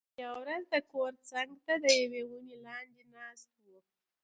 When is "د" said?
0.73-0.75, 1.83-1.85